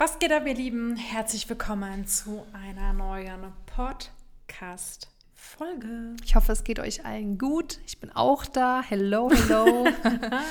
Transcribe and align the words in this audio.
Was 0.00 0.20
geht 0.20 0.30
ab, 0.30 0.46
ihr 0.46 0.54
Lieben? 0.54 0.94
Herzlich 0.94 1.48
willkommen 1.48 2.06
zu 2.06 2.46
einer 2.52 2.92
neuen 2.92 3.52
Podcast-Folge. 3.66 6.14
Ich 6.24 6.36
hoffe, 6.36 6.52
es 6.52 6.62
geht 6.62 6.78
euch 6.78 7.04
allen 7.04 7.36
gut. 7.36 7.80
Ich 7.84 7.98
bin 7.98 8.14
auch 8.14 8.46
da. 8.46 8.80
Hello, 8.80 9.28
hello. 9.28 9.88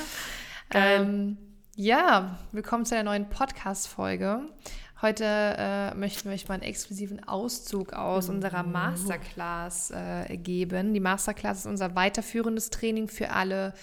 ähm, 0.73 1.37
ja, 1.77 2.39
willkommen 2.51 2.83
zu 2.83 2.95
einer 2.95 3.05
neuen 3.05 3.29
Podcast-Folge. 3.29 4.41
Heute 5.01 5.23
äh, 5.23 5.93
möchten 5.93 6.27
wir 6.27 6.33
euch 6.33 6.49
mal 6.49 6.55
einen 6.55 6.63
exklusiven 6.63 7.23
Auszug 7.23 7.93
aus 7.93 8.27
unserer 8.27 8.63
Masterclass 8.63 9.91
äh, 9.91 10.35
geben. 10.35 10.93
Die 10.93 10.99
Masterclass 10.99 11.59
ist 11.59 11.67
unser 11.67 11.95
weiterführendes 11.95 12.69
Training 12.69 13.07
für 13.07 13.29
alle 13.29 13.73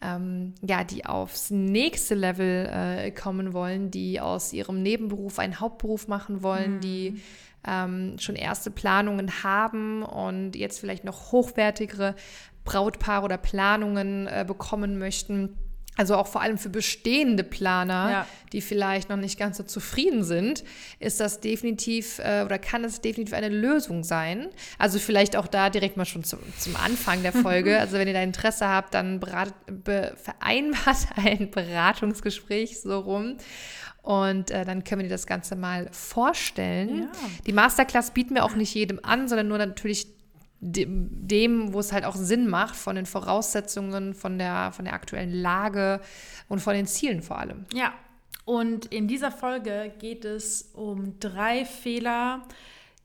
ähm, 0.00 0.54
ja, 0.62 0.84
die 0.84 1.04
aufs 1.04 1.50
nächste 1.50 2.14
Level 2.14 2.70
äh, 2.72 3.10
kommen 3.10 3.52
wollen, 3.52 3.90
die 3.90 4.20
aus 4.20 4.52
ihrem 4.52 4.82
Nebenberuf 4.82 5.38
einen 5.38 5.60
Hauptberuf 5.60 6.08
machen 6.08 6.42
wollen, 6.42 6.76
mhm. 6.76 6.80
die 6.80 7.20
ähm, 7.66 8.18
schon 8.18 8.36
erste 8.36 8.70
Planungen 8.70 9.42
haben 9.42 10.02
und 10.02 10.54
jetzt 10.54 10.78
vielleicht 10.78 11.04
noch 11.04 11.32
hochwertigere 11.32 12.14
Brautpaare 12.64 13.24
oder 13.24 13.38
Planungen 13.38 14.26
äh, 14.26 14.44
bekommen 14.46 14.98
möchten 14.98 15.56
also 15.98 16.14
auch 16.14 16.28
vor 16.28 16.40
allem 16.40 16.58
für 16.58 16.68
bestehende 16.68 17.42
Planer, 17.42 18.10
ja. 18.10 18.26
die 18.52 18.60
vielleicht 18.60 19.08
noch 19.08 19.16
nicht 19.16 19.36
ganz 19.36 19.56
so 19.56 19.64
zufrieden 19.64 20.22
sind, 20.22 20.62
ist 21.00 21.18
das 21.18 21.40
definitiv 21.40 22.20
äh, 22.20 22.44
oder 22.44 22.60
kann 22.60 22.84
es 22.84 23.00
definitiv 23.00 23.34
eine 23.34 23.48
Lösung 23.48 24.04
sein. 24.04 24.48
Also 24.78 25.00
vielleicht 25.00 25.34
auch 25.34 25.48
da 25.48 25.70
direkt 25.70 25.96
mal 25.96 26.04
schon 26.04 26.22
zum, 26.22 26.38
zum 26.56 26.76
Anfang 26.76 27.22
der 27.22 27.32
Folge. 27.32 27.80
also 27.80 27.94
wenn 27.94 28.06
ihr 28.06 28.14
da 28.14 28.22
Interesse 28.22 28.68
habt, 28.68 28.94
dann 28.94 29.18
berat, 29.18 29.52
be, 29.66 30.14
vereinbart 30.22 31.08
ein 31.16 31.50
Beratungsgespräch 31.50 32.80
so 32.80 33.00
rum. 33.00 33.36
Und 34.02 34.52
äh, 34.52 34.64
dann 34.64 34.84
können 34.84 35.00
wir 35.00 35.08
dir 35.08 35.14
das 35.14 35.26
Ganze 35.26 35.56
mal 35.56 35.88
vorstellen. 35.90 37.00
Ja. 37.00 37.08
Die 37.44 37.52
Masterclass 37.52 38.12
bieten 38.12 38.36
wir 38.36 38.44
auch 38.44 38.54
nicht 38.54 38.72
jedem 38.72 39.00
an, 39.02 39.26
sondern 39.26 39.48
nur 39.48 39.58
natürlich 39.58 40.06
dem, 40.60 41.72
wo 41.72 41.80
es 41.80 41.92
halt 41.92 42.04
auch 42.04 42.16
Sinn 42.16 42.48
macht, 42.48 42.76
von 42.76 42.96
den 42.96 43.06
Voraussetzungen, 43.06 44.14
von 44.14 44.38
der, 44.38 44.72
von 44.72 44.84
der 44.84 44.94
aktuellen 44.94 45.32
Lage 45.32 46.00
und 46.48 46.60
von 46.60 46.74
den 46.74 46.86
Zielen 46.86 47.22
vor 47.22 47.38
allem. 47.38 47.64
Ja, 47.72 47.92
und 48.44 48.86
in 48.86 49.08
dieser 49.08 49.30
Folge 49.30 49.92
geht 49.98 50.24
es 50.24 50.70
um 50.72 51.20
drei 51.20 51.64
Fehler, 51.64 52.42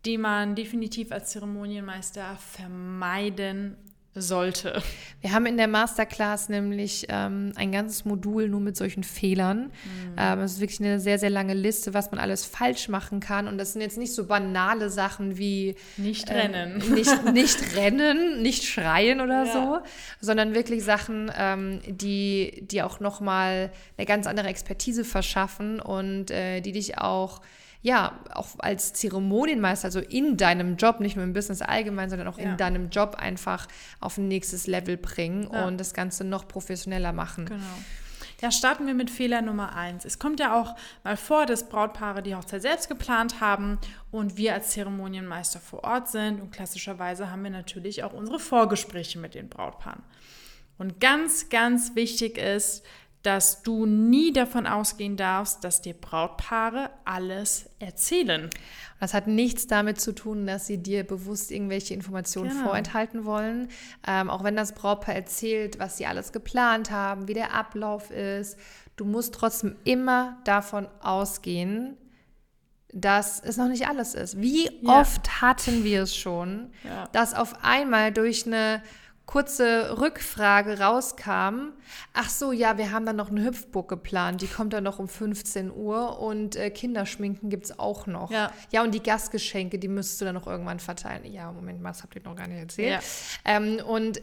die 0.06 0.18
man 0.18 0.56
definitiv 0.56 1.12
als 1.12 1.31
Zeremonienmeister 1.31 2.38
vermeiden 2.38 3.78
sollte. 4.16 4.81
Wir 5.22 5.31
haben 5.31 5.45
in 5.45 5.58
der 5.58 5.67
Masterclass 5.67 6.50
nämlich 6.50 7.08
ähm, 7.09 7.52
ein 7.56 7.72
ganzes 7.72 8.06
Modul 8.06 8.47
nur 8.47 8.59
mit 8.59 8.78
solchen 8.78 9.03
Fehlern. 9.03 9.66
Mhm. 9.66 10.16
Ähm, 10.17 10.39
es 10.42 10.53
ist 10.53 10.59
wirklich 10.59 10.80
eine 10.81 11.00
sehr, 11.00 11.17
sehr 11.17 11.31
lange 11.31 11.53
Liste, 11.53 11.94
was 11.94 12.11
man 12.11 12.19
alles 12.19 12.45
falsch 12.45 12.89
machen 12.89 13.19
kann. 13.19 13.47
Und 13.47 13.58
das 13.58 13.73
sind 13.73 13.81
jetzt 13.81 13.97
nicht 13.97 14.14
so 14.14 14.25
banale 14.25 14.89
Sachen 14.89 15.38
wie 15.38 15.75
nicht 15.97 16.30
äh, 16.30 16.34
rennen. 16.34 16.84
Nicht, 16.94 17.25
nicht 17.34 17.75
rennen, 17.75 18.41
nicht 18.41 18.64
schreien 18.66 19.19
oder 19.22 19.45
ja. 19.45 19.52
so, 19.52 19.80
sondern 20.22 20.53
wirklich 20.53 20.84
Sachen, 20.84 21.31
ähm, 21.36 21.81
die, 21.88 22.67
die 22.69 22.84
auch 22.84 23.00
nochmal 23.00 23.72
eine 23.97 24.06
ganz 24.06 24.28
andere 24.28 24.47
Expertise 24.47 25.06
verschaffen 25.06 25.80
und 25.80 26.30
äh, 26.30 26.61
die 26.61 26.72
dich 26.72 27.00
auch 27.00 27.41
ja, 27.84 28.17
auch 28.31 28.48
als 28.59 28.94
Zeremonienmeister, 28.94 29.86
also 29.86 30.00
in 30.00 30.38
deinem 30.38 30.78
Job, 30.78 31.02
nicht 31.02 31.17
nur 31.17 31.26
im 31.26 31.34
Business 31.34 31.62
allgemein, 31.62 32.09
sondern 32.09 32.30
auch 32.30 32.40
ja. 32.40 32.45
in 32.45 32.58
deinem 32.58 32.90
Job 32.90 33.16
einfach 33.20 33.67
auf 34.00 34.17
ein 34.17 34.30
nächstes 34.30 34.67
Level 34.67 34.95
bringen 34.95 35.50
ja. 35.52 35.67
und 35.67 35.78
das 35.78 35.94
Ganze 35.94 36.23
noch 36.23 36.48
professioneller 36.48 37.12
machen. 37.12 37.45
Genau. 37.45 37.62
Ja, 38.42 38.52
starten 38.52 38.88
wir 38.88 38.94
mit 38.94 39.09
Fehler 39.09 39.42
Nummer 39.42 39.75
eins. 39.75 40.06
Es 40.06 40.17
kommt 40.17 40.40
ja 40.40 40.59
auch 40.59 40.75
mal 41.03 41.17
vor, 41.17 41.45
dass 41.45 41.67
Brautpaare 41.67 42.23
die 42.23 42.36
Hochzeit 42.36 42.62
selbst 42.62 42.88
geplant 42.88 43.42
haben 43.42 43.78
und 44.12 44.38
wir 44.38 44.53
als 44.53 44.72
Zeremonienmeister 44.72 45.59
vor 45.59 45.84
Ort 45.84 46.09
sind. 46.09 46.42
Und 46.42 46.52
klassischerweise 46.52 47.31
haben 47.31 47.44
wir 47.44 47.52
natürlich 47.52 48.03
auch 48.03 48.14
unsere 48.14 48.40
Vorgespräche 48.40 49.19
mit 49.19 49.36
den 49.36 49.50
Brautpaaren. 49.50 50.03
Und 50.78 51.00
ganz, 51.00 51.50
ganz 51.50 51.96
wichtig 51.96 52.38
ist, 52.38 52.84
dass 53.23 53.63
du 53.63 53.85
nie 53.85 54.34
davon 54.34 54.67
ausgehen 54.67 55.16
darfst, 55.16 55.63
dass 55.63 55.81
dir 55.81 55.94
Brautpaare 55.94 56.89
alles 57.06 57.69
erzählen. 57.79 58.50
Das 59.00 59.13
hat 59.13 59.28
nichts 59.28 59.66
damit 59.66 60.00
zu 60.00 60.13
tun, 60.13 60.45
dass 60.45 60.67
sie 60.67 60.78
dir 60.78 61.06
bewusst 61.06 61.50
irgendwelche 61.50 61.94
Informationen 61.94 62.50
genau. 62.50 62.66
vorenthalten 62.66 63.25
wollen. 63.25 63.69
Ähm, 64.06 64.29
auch 64.29 64.44
wenn 64.44 64.57
das 64.57 64.75
Brautpaar 64.75 65.16
erzählt, 65.16 65.79
was 65.79 65.97
sie 65.97 66.06
alles 66.06 66.33
geplant 66.33 66.91
haben, 66.91 67.28
wie 67.29 67.33
der 67.33 67.53
Ablauf 67.53 68.12
ist, 68.12 68.57
du 68.97 69.06
musst 69.06 69.33
trotzdem 69.33 69.78
immer 69.85 70.38
davon 70.44 70.88
ausgehen, 71.01 71.97
dass 72.94 73.39
es 73.39 73.57
noch 73.57 73.69
nicht 73.69 73.88
alles 73.88 74.13
ist. 74.13 74.39
Wie 74.39 74.66
ja. 74.66 75.01
oft 75.01 75.41
hatten 75.41 75.83
wir 75.83 76.03
es 76.03 76.16
schon, 76.16 76.72
ja. 76.83 77.07
dass 77.13 77.33
auf 77.33 77.63
einmal 77.63 78.12
durch 78.12 78.45
eine 78.45 78.83
kurze 79.25 80.00
Rückfrage 80.00 80.79
rauskam, 80.79 81.72
ach 82.13 82.29
so, 82.29 82.51
ja, 82.51 82.78
wir 82.78 82.91
haben 82.91 83.06
dann 83.06 83.16
noch 83.16 83.31
eine 83.31 83.44
Hüpfburg 83.44 83.88
geplant, 83.88 84.41
die 84.41 84.47
kommt 84.47 84.73
dann 84.73 84.84
noch 84.84 85.00
um 85.00 85.07
15 85.07 85.72
Uhr 85.72 86.19
und 86.19 86.56
äh, 86.56 86.69
Kinderschminken 86.69 87.50
gibt 87.50 87.66
es 87.66 87.79
auch 87.79 88.06
noch. 88.06 88.31
Ja. 88.31 88.51
ja, 88.72 88.83
und 88.83 88.94
die 88.94 89.01
Gastgeschenke, 89.01 89.79
die 89.79 89.88
müsstest 89.88 90.22
du 90.22 90.25
dann 90.25 90.35
noch 90.35 90.47
irgendwann 90.47 90.79
verteilen. 90.79 91.31
Ja, 91.31 91.51
Moment 91.51 91.81
mal, 91.81 91.89
das 91.89 92.03
habt 92.03 92.16
ihr 92.16 92.22
noch 92.23 92.35
gar 92.35 92.47
nicht 92.47 92.59
erzählt. 92.59 93.01
Ja. 93.45 93.56
Ähm, 93.57 93.79
und 93.85 94.22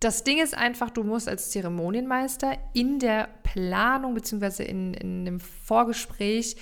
das 0.00 0.24
Ding 0.24 0.42
ist 0.42 0.56
einfach, 0.56 0.90
du 0.90 1.02
musst 1.02 1.28
als 1.28 1.50
Zeremonienmeister 1.50 2.58
in 2.72 2.98
der 2.98 3.28
Planung 3.42 4.14
beziehungsweise 4.14 4.62
in, 4.62 4.94
in 4.94 5.24
dem 5.24 5.40
Vorgespräch 5.40 6.56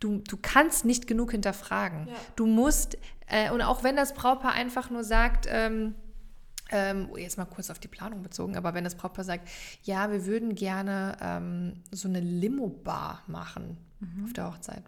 Du, 0.00 0.18
du, 0.28 0.36
kannst 0.36 0.84
nicht 0.84 1.06
genug 1.06 1.30
hinterfragen. 1.30 2.08
Ja. 2.08 2.14
Du 2.36 2.44
musst, 2.44 2.98
äh, 3.26 3.50
und 3.50 3.62
auch 3.62 3.84
wenn 3.84 3.96
das 3.96 4.12
Brautpaar 4.12 4.52
einfach 4.52 4.90
nur 4.90 5.02
sagt, 5.02 5.46
ähm, 5.48 5.94
ähm, 6.74 7.08
jetzt 7.16 7.38
mal 7.38 7.44
kurz 7.46 7.70
auf 7.70 7.78
die 7.78 7.88
Planung 7.88 8.22
bezogen, 8.22 8.56
aber 8.56 8.74
wenn 8.74 8.84
das 8.84 8.96
Brautpaar 8.96 9.24
sagt, 9.24 9.48
ja, 9.84 10.10
wir 10.10 10.26
würden 10.26 10.54
gerne 10.54 11.16
ähm, 11.20 11.82
so 11.92 12.08
eine 12.08 12.20
Limo-Bar 12.20 13.22
machen 13.26 13.78
mhm. 14.00 14.24
auf 14.24 14.32
der 14.32 14.46
Hochzeit, 14.48 14.82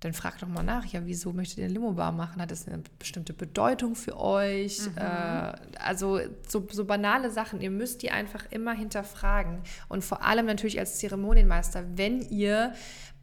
dann 0.00 0.12
frag 0.12 0.38
doch 0.38 0.46
mal 0.46 0.62
nach, 0.62 0.84
ja, 0.84 1.00
wieso 1.06 1.32
möchtet 1.32 1.58
ihr 1.58 1.64
eine 1.64 1.72
Limo-Bar 1.72 2.12
machen? 2.12 2.40
Hat 2.40 2.52
das 2.52 2.68
eine 2.68 2.82
bestimmte 3.00 3.32
Bedeutung 3.32 3.96
für 3.96 4.16
euch? 4.16 4.86
Mhm. 4.86 4.98
Äh, 4.98 5.52
also 5.80 6.20
so, 6.46 6.66
so, 6.70 6.84
banale 6.84 7.30
Sachen, 7.30 7.60
ihr 7.60 7.70
müsst 7.70 8.02
die 8.02 8.10
einfach 8.12 8.44
immer 8.50 8.74
hinterfragen. 8.74 9.58
Und 9.88 10.04
vor 10.04 10.22
allem 10.22 10.46
natürlich 10.46 10.78
als 10.78 10.98
Zeremonienmeister, 10.98 11.84
wenn 11.96 12.22
ihr 12.22 12.74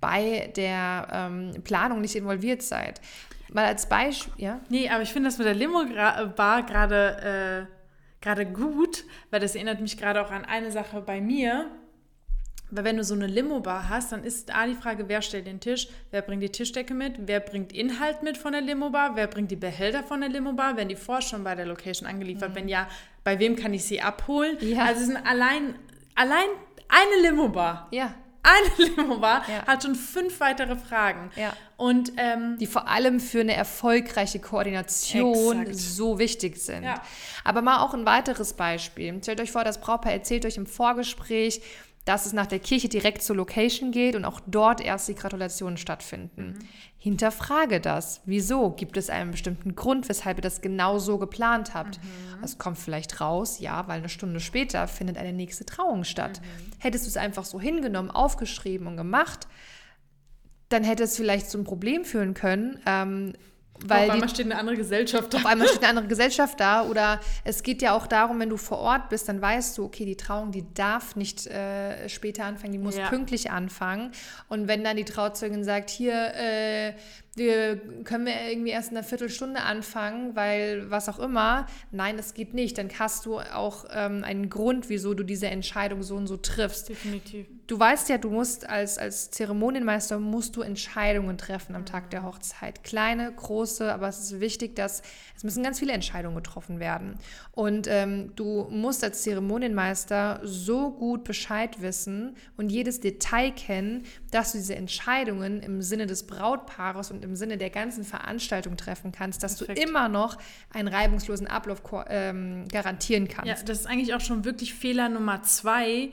bei 0.02 0.52
der 0.58 1.08
ähm, 1.12 1.64
Planung 1.64 2.02
nicht 2.02 2.16
involviert 2.16 2.62
seid. 2.62 3.00
Mal 3.52 3.66
als 3.66 3.88
Beispiel, 3.88 4.34
ja? 4.38 4.60
Nee, 4.70 4.90
aber 4.90 5.04
ich 5.04 5.14
finde 5.14 5.30
das 5.30 5.38
mit 5.38 5.48
der 5.48 5.54
Limo-Bar 5.54 6.64
gerade 6.64 7.68
äh, 7.70 7.76
gerade 8.26 8.46
gut, 8.46 9.06
weil 9.30 9.40
das 9.40 9.56
erinnert 9.56 9.82
mich 9.82 9.98
gerade 9.98 10.22
auch 10.26 10.32
an 10.32 10.46
eine 10.46 10.72
Sache 10.72 11.02
bei 11.02 11.22
mir. 11.22 11.70
Weil 12.72 12.84
wenn 12.84 12.98
du 12.98 13.04
so 13.04 13.14
eine 13.14 13.28
Limo-Bar 13.28 13.90
hast, 13.90 14.12
dann 14.12 14.24
ist 14.24 14.54
A 14.54 14.66
die 14.66 14.74
Frage, 14.74 15.08
wer 15.08 15.22
stellt 15.22 15.46
den 15.46 15.60
Tisch, 15.60 15.88
wer 16.10 16.24
bringt 16.24 16.42
die 16.42 16.50
Tischdecke 16.50 16.96
mit, 16.96 17.28
wer 17.28 17.40
bringt 17.40 17.72
Inhalt 17.72 18.24
mit 18.24 18.40
von 18.40 18.54
der 18.54 18.62
Limo-Bar, 18.62 19.16
wer 19.16 19.28
bringt 19.28 19.52
die 19.52 19.56
Behälter 19.56 20.04
von 20.04 20.22
der 20.22 20.30
Limo-Bar, 20.30 20.76
werden 20.76 20.90
die 20.90 20.96
vorher 20.96 21.22
schon 21.22 21.44
bei 21.44 21.54
der 21.54 21.68
Location 21.68 22.10
angeliefert, 22.10 22.50
mhm. 22.50 22.56
wenn 22.56 22.68
ja, 22.68 22.88
bei 23.24 23.38
wem 23.38 23.56
kann 23.56 23.74
ich 23.76 23.86
sie 23.86 24.02
abholen? 24.02 24.58
Ja. 24.62 24.86
Also 24.86 25.02
es 25.02 25.08
sind 25.08 25.18
allein, 25.18 25.76
allein 26.16 26.48
eine 26.90 27.30
Limo-Bar. 27.30 27.90
Ja 27.92 28.16
eine 28.46 28.90
Limo 28.96 29.22
war, 29.22 29.48
ja. 29.50 29.66
hat 29.66 29.84
schon 29.84 29.96
fünf 29.96 30.40
weitere 30.40 30.76
Fragen. 30.76 31.32
Ja. 31.36 31.54
Und 31.78 32.14
ähm, 32.18 32.58
die 32.58 32.68
vor 32.68 32.88
allem 32.88 33.20
für 33.20 33.42
eine 33.42 33.54
erfolgreiche 33.54 34.40
Koordination 34.40 35.62
exakt. 35.62 35.78
so 35.78 36.20
wichtig 36.20 36.58
sind. 36.58 36.84
Ja. 36.84 37.02
Aber 37.44 37.62
mal 37.62 37.80
auch 37.80 37.94
ein 37.94 38.06
weiteres 38.06 38.54
Beispiel. 38.54 39.20
Stellt 39.22 39.42
euch 39.42 39.52
vor, 39.52 39.64
das 39.64 39.82
Brautpaar 39.82 40.14
erzählt 40.14 40.46
euch 40.46 40.58
im 40.58 40.68
Vorgespräch, 40.68 41.62
dass 42.06 42.28
es 42.28 42.34
nach 42.34 42.46
der 42.46 42.60
Kirche 42.60 42.88
direkt 42.88 43.24
zur 43.24 43.36
Location 43.36 43.92
geht 43.92 44.16
und 44.16 44.26
auch 44.26 44.40
dort 44.46 44.80
erst 44.80 45.08
die 45.08 45.16
Gratulationen 45.16 45.78
stattfinden. 45.78 46.54
Mhm. 46.60 46.68
Hinterfrage 46.98 47.82
das. 47.82 48.22
Wieso? 48.26 48.70
Gibt 48.72 48.96
es 48.98 49.10
einen 49.10 49.32
bestimmten 49.32 49.76
Grund, 49.76 50.08
weshalb 50.08 50.38
ihr 50.38 50.44
das 50.44 50.62
genau 50.62 51.00
so 51.00 51.18
geplant 51.18 51.74
habt? 51.74 52.00
Mhm. 52.02 52.44
Es 52.44 52.60
kommt 52.60 52.78
vielleicht 52.78 53.22
raus, 53.22 53.60
ja, 53.60 53.88
weil 53.88 54.00
eine 54.00 54.10
Stunde 54.10 54.40
später 54.40 54.88
findet 54.88 55.18
eine 55.18 55.34
nächste 55.34 55.66
Trauung 55.66 56.04
statt. 56.04 56.42
Mhm. 56.42 56.72
Hättest 56.80 57.06
du 57.06 57.10
es 57.10 57.18
einfach 57.18 57.44
so 57.44 57.60
hingenommen, 57.60 58.12
aufgeschrieben 58.12 58.86
und 58.86 58.98
gemacht, 58.98 59.48
dann 60.70 60.84
hätte 60.84 61.04
es 61.04 61.18
vielleicht 61.18 61.50
zu 61.50 61.58
einem 61.58 61.66
Problem 61.66 62.06
führen 62.06 62.36
können. 62.36 62.80
Ähm, 62.86 63.34
weil 63.84 64.06
auf 64.06 64.12
einmal 64.12 64.28
die, 64.28 64.34
steht 64.34 64.46
eine 64.46 64.58
andere 64.58 64.78
Gesellschaft 64.78 65.34
da. 65.34 65.38
Auf 65.38 65.46
einmal 65.46 65.68
steht 65.68 65.80
eine 65.80 65.90
andere 65.90 66.08
Gesellschaft 66.08 66.60
da. 66.60 66.84
Oder 66.84 67.20
es 67.44 67.62
geht 67.62 67.82
ja 67.82 67.94
auch 67.94 68.08
darum, 68.08 68.40
wenn 68.40 68.50
du 68.50 68.58
vor 68.58 68.80
Ort 68.80 69.10
bist, 69.10 69.28
dann 69.28 69.42
weißt 69.42 69.78
du, 69.78 69.86
okay, 69.86 70.06
die 70.06 70.16
Trauung, 70.16 70.52
die 70.52 70.66
darf 70.74 71.16
nicht 71.16 71.46
äh, 71.48 72.08
später 72.08 72.46
anfangen, 72.46 72.72
die 72.72 72.80
muss 72.80 72.98
ja. 72.98 73.10
pünktlich 73.10 73.52
anfangen. 73.52 74.12
Und 74.48 74.68
wenn 74.68 74.84
dann 74.84 74.98
die 74.98 75.06
Trauzeugin 75.06 75.64
sagt, 75.64 75.90
hier, 75.90 76.34
äh, 76.36 76.94
wir 77.36 77.78
können 78.06 78.26
wir 78.26 78.34
irgendwie 78.50 78.72
erst 78.72 78.92
in 78.92 78.98
einer 78.98 79.06
Viertelstunde 79.06 79.62
anfangen, 79.62 80.36
weil 80.36 80.90
was 80.90 81.10
auch 81.10 81.20
immer. 81.20 81.68
Nein, 81.92 82.16
das 82.16 82.34
geht 82.34 82.54
nicht. 82.54 82.78
Dann 82.78 82.90
hast 82.98 83.26
du 83.26 83.40
auch 83.40 83.86
ähm, 83.94 84.24
einen 84.24 84.50
Grund, 84.50 84.88
wieso 84.90 85.14
du 85.14 85.24
diese 85.24 85.48
Entscheidung 85.48 86.02
so 86.02 86.16
und 86.16 86.28
so 86.28 86.38
triffst. 86.38 86.90
Definitiv. 86.90 87.48
Du 87.68 87.80
weißt 87.80 88.10
ja, 88.10 88.20
du 88.20 88.30
musst 88.30 88.70
als, 88.70 89.00
als 89.00 89.32
Zeremonienmeister 89.32 90.20
musst 90.20 90.56
du 90.56 90.62
Entscheidungen 90.62 91.38
treffen 91.38 91.76
am 91.76 91.82
mhm. 91.82 91.88
Tag 91.88 92.12
der 92.12 92.24
Hochzeit. 92.24 92.84
Kleine, 92.84 93.34
große, 93.34 93.92
aber 93.92 94.08
es 94.08 94.20
ist 94.20 94.40
wichtig, 94.40 94.76
dass 94.76 95.02
es 95.36 95.44
müssen 95.44 95.64
ganz 95.64 95.80
viele 95.80 95.92
Entscheidungen 95.92 96.36
getroffen 96.36 96.80
werden. 96.80 97.16
Und 97.52 97.88
ähm, 97.90 98.32
du 98.36 98.68
musst 98.70 99.04
als 99.04 99.24
Zeremonienmeister 99.24 100.42
so 100.44 100.92
gut 100.92 101.24
Bescheid 101.24 101.82
wissen 101.82 102.36
und 102.56 102.70
jedes 102.70 103.00
Detail 103.00 103.52
kennen, 103.52 104.04
dass 104.32 104.52
du 104.52 104.60
diese 104.60 104.76
Entscheidungen 104.76 105.62
im 105.62 105.82
Sinne 105.82 106.06
des 106.06 106.28
Brautpaares 106.28 107.10
und 107.10 107.25
im 107.26 107.36
Sinne 107.36 107.58
der 107.58 107.70
ganzen 107.70 108.04
Veranstaltung 108.04 108.78
treffen 108.78 109.12
kannst, 109.12 109.44
dass 109.44 109.58
Perfekt. 109.58 109.78
du 109.78 109.84
immer 109.84 110.08
noch 110.08 110.38
einen 110.74 110.88
reibungslosen 110.88 111.48
Ablauf 111.48 111.82
ähm, 112.08 112.68
garantieren 112.70 113.28
kannst. 113.28 113.48
Ja, 113.48 113.56
das 113.66 113.82
ist 113.82 113.86
eigentlich 113.88 114.14
auch 114.14 114.22
schon 114.22 114.46
wirklich 114.46 114.74
Fehler 114.74 115.10
Nummer 115.10 115.44
zwei, 115.44 116.12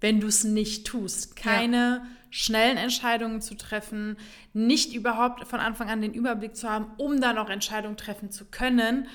wenn 0.00 0.20
du 0.20 0.26
es 0.26 0.44
nicht 0.44 0.86
tust. 0.86 1.36
Keine 1.36 1.76
ja. 1.76 2.06
schnellen 2.30 2.76
Entscheidungen 2.76 3.40
zu 3.40 3.54
treffen, 3.54 4.16
nicht 4.52 4.94
überhaupt 4.94 5.46
von 5.46 5.60
Anfang 5.60 5.88
an 5.88 6.02
den 6.02 6.12
Überblick 6.12 6.56
zu 6.56 6.68
haben, 6.68 6.86
um 6.96 7.20
dann 7.20 7.38
auch 7.38 7.48
Entscheidungen 7.48 7.96
treffen 7.96 8.30
zu 8.30 8.46
können. 8.46 9.06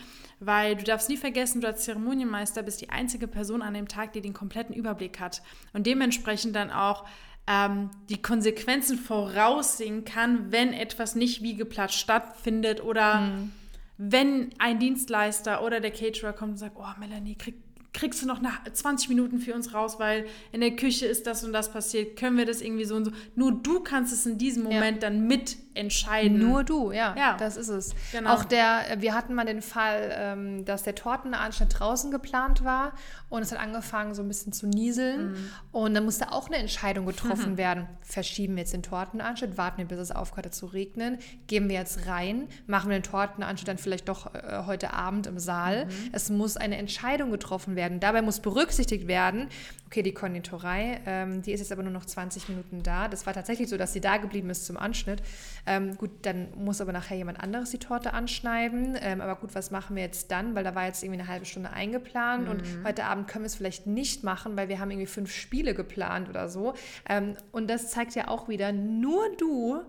Weil 0.42 0.78
du 0.78 0.86
darfst 0.86 1.10
nie 1.10 1.18
vergessen, 1.18 1.60
du 1.60 1.68
als 1.68 1.84
Zeremonienmeister 1.84 2.64
bist 2.64 2.80
die 2.80 2.90
einzige 2.90 3.28
Person 3.28 3.62
an 3.62 3.74
dem 3.74 3.90
Tag, 3.90 4.14
die 4.14 4.22
den 4.22 4.34
kompletten 4.34 4.74
Überblick 4.74 5.20
hat. 5.20 5.42
Und 5.74 5.86
dementsprechend 5.86 6.56
dann 6.56 6.72
auch 6.72 7.06
ähm, 7.50 7.90
die 8.10 8.22
Konsequenzen 8.22 8.98
voraussehen 8.98 10.06
kann, 10.06 10.52
wenn 10.52 10.72
etwas 10.72 11.16
nicht 11.16 11.42
wie 11.42 11.56
geplant 11.56 11.92
stattfindet 11.92 12.84
oder 12.84 13.22
mhm. 13.22 13.52
wenn 13.98 14.52
ein 14.60 14.78
Dienstleister 14.78 15.64
oder 15.64 15.80
der 15.80 15.92
Caterer 15.92 16.32
kommt 16.32 16.52
und 16.52 16.58
sagt, 16.58 16.76
oh 16.78 17.00
Melanie, 17.00 17.36
krieg, 17.36 17.56
kriegst 17.94 18.22
du 18.22 18.28
noch 18.28 18.42
nach 18.42 18.64
20 18.72 19.10
Minuten 19.10 19.40
für 19.40 19.54
uns 19.54 19.74
raus, 19.74 20.00
weil 20.00 20.26
in 20.52 20.62
der 20.62 20.76
Küche 20.76 21.06
ist 21.06 21.26
das 21.26 21.44
und 21.44 21.54
das 21.54 21.72
passiert, 21.72 22.18
können 22.18 22.38
wir 22.38 22.46
das 22.46 22.62
irgendwie 22.62 22.86
so 22.86 22.96
und 22.96 23.06
so. 23.06 23.12
Nur 23.36 23.52
du 23.52 23.80
kannst 23.80 24.14
es 24.14 24.26
in 24.26 24.38
diesem 24.38 24.64
Moment 24.64 25.02
ja. 25.02 25.10
dann 25.10 25.28
mit 25.28 25.58
entscheiden. 25.80 26.40
Nur 26.40 26.64
du, 26.64 26.92
ja, 26.92 27.16
ja. 27.18 27.38
das 27.38 27.56
ist 27.56 27.70
es. 27.70 27.96
Genau. 28.12 28.34
Auch 28.34 28.44
der, 28.44 28.98
wir 28.98 29.14
hatten 29.14 29.34
mal 29.34 29.46
den 29.46 29.62
Fall, 29.62 30.12
ähm, 30.14 30.66
dass 30.66 30.84
der 30.84 30.94
Tortenanschnitt 30.94 31.80
draußen 31.80 32.12
geplant 32.12 32.64
war 32.64 32.94
und 33.30 33.42
es 33.42 33.52
hat 33.52 33.60
angefangen 33.60 34.14
so 34.14 34.22
ein 34.22 34.28
bisschen 34.28 34.52
zu 34.52 34.68
nieseln 34.68 35.32
mhm. 35.32 35.50
und 35.72 35.94
dann 35.94 36.06
musste 36.06 36.32
auch 36.32 36.48
eine 36.48 36.58
Entscheidung 36.58 37.06
getroffen 37.06 37.54
mhm. 37.54 37.58
werden. 37.58 37.88
Verschieben 38.02 38.56
wir 38.56 38.62
jetzt 38.62 38.74
den 38.74 38.84
Tortenanschnitt, 38.84 39.58
warten 39.58 39.78
wir, 39.78 39.86
bis 39.86 40.00
es 40.00 40.12
aufgehört 40.12 40.48
hat 40.48 40.56
zu 40.56 40.66
regnen, 40.66 41.20
gehen 41.48 41.70
wir 41.70 41.76
jetzt 41.76 42.08
rein, 42.08 42.48
machen 42.68 42.90
wir 42.90 43.00
den 43.00 43.04
Tortenanschnitt 43.04 43.68
dann 43.68 43.78
vielleicht 43.78 44.10
doch 44.10 44.34
äh, 44.34 44.64
heute 44.66 44.94
Abend 44.94 45.28
im 45.28 45.40
Saal. 45.40 45.86
Mhm. 45.86 45.92
Es 46.12 46.30
muss 46.30 46.58
eine 46.58 46.78
Entscheidung 46.78 47.32
getroffen 47.32 47.76
werden. 47.76 47.79
Dabei 48.00 48.22
muss 48.22 48.40
berücksichtigt 48.40 49.08
werden, 49.08 49.48
okay, 49.88 50.04
die 50.04 50.14
Konditorei, 50.14 51.02
ähm, 51.06 51.42
die 51.42 51.52
ist 51.52 51.62
jetzt 51.62 51.72
aber 51.72 51.82
nur 51.84 51.92
noch 51.92 52.06
20 52.06 52.50
Minuten 52.50 52.84
da. 52.84 53.08
Das 53.08 53.26
war 53.26 53.34
tatsächlich 53.34 53.70
so, 53.70 53.78
dass 53.78 53.94
sie 53.94 54.02
da 54.02 54.18
geblieben 54.18 54.50
ist 54.50 54.66
zum 54.66 54.78
Anschnitt. 54.78 55.24
Ähm, 55.66 55.96
gut, 55.98 56.12
dann 56.24 56.48
muss 56.56 56.82
aber 56.82 56.92
nachher 56.92 57.18
jemand 57.18 57.40
anderes 57.40 57.72
die 57.72 57.80
Torte 57.80 58.14
anschneiden. 58.14 58.98
Ähm, 59.02 59.22
aber 59.22 59.36
gut, 59.36 59.56
was 59.56 59.72
machen 59.72 59.96
wir 59.96 60.04
jetzt 60.04 60.30
dann? 60.32 60.56
Weil 60.56 60.64
da 60.64 60.76
war 60.76 60.86
jetzt 60.86 61.04
irgendwie 61.04 61.22
eine 61.22 61.30
halbe 61.30 61.46
Stunde 61.46 61.72
eingeplant 61.72 62.46
mhm. 62.46 62.52
und 62.52 62.64
heute 62.84 63.06
Abend 63.06 63.28
können 63.28 63.44
wir 63.44 63.48
es 63.48 63.56
vielleicht 63.56 63.88
nicht 63.88 64.24
machen, 64.24 64.58
weil 64.58 64.70
wir 64.70 64.80
haben 64.80 64.92
irgendwie 64.92 65.08
fünf 65.08 65.32
Spiele 65.32 65.74
geplant 65.74 66.30
oder 66.30 66.50
so. 66.50 66.74
Ähm, 67.08 67.36
und 67.52 67.70
das 67.70 67.90
zeigt 67.90 68.16
ja 68.16 68.28
auch 68.28 68.48
wieder, 68.50 68.72
nur 68.72 69.24
du 69.38 69.82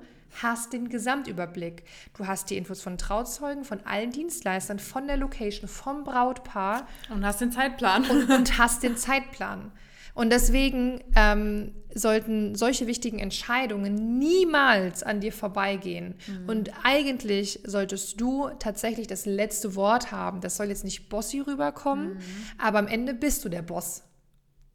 hast 0.42 0.72
den 0.72 0.88
Gesamtüberblick. 0.88 1.84
Du 2.16 2.26
hast 2.26 2.50
die 2.50 2.56
Infos 2.56 2.82
von 2.82 2.98
Trauzeugen, 2.98 3.64
von 3.64 3.80
allen 3.84 4.10
Dienstleistern, 4.10 4.78
von 4.78 5.06
der 5.06 5.16
Location, 5.16 5.68
vom 5.68 6.04
Brautpaar. 6.04 6.86
Und 7.08 7.24
hast 7.24 7.40
den 7.40 7.52
Zeitplan. 7.52 8.04
Und, 8.04 8.30
und 8.34 8.58
hast 8.58 8.82
den 8.82 8.96
Zeitplan. 8.96 9.72
Und 10.14 10.30
deswegen 10.30 11.02
ähm, 11.14 11.72
sollten 11.94 12.54
solche 12.54 12.86
wichtigen 12.86 13.18
Entscheidungen 13.18 14.18
niemals 14.18 15.02
an 15.02 15.20
dir 15.20 15.32
vorbeigehen. 15.32 16.16
Mhm. 16.26 16.48
Und 16.48 16.70
eigentlich 16.82 17.60
solltest 17.64 18.20
du 18.20 18.50
tatsächlich 18.58 19.06
das 19.06 19.26
letzte 19.26 19.74
Wort 19.76 20.12
haben. 20.12 20.40
Das 20.40 20.56
soll 20.56 20.66
jetzt 20.66 20.84
nicht 20.84 21.08
bossy 21.08 21.40
rüberkommen, 21.40 22.14
mhm. 22.14 22.20
aber 22.58 22.78
am 22.78 22.86
Ende 22.86 23.14
bist 23.14 23.44
du 23.44 23.48
der 23.48 23.62
Boss. 23.62 24.02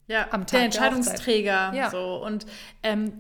Ja, 0.08 0.28
am 0.31 0.42
Tag 0.42 0.51
der 0.51 0.62
Entscheidungsträger. 0.66 1.72
Der 1.72 1.80
ja. 1.80 1.90
So. 1.90 2.24
Und 2.24 2.46
ähm, 2.84 3.13